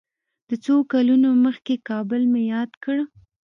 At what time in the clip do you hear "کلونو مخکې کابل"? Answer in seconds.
0.91-2.21